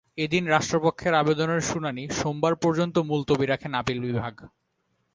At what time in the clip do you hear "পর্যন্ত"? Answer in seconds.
2.55-2.95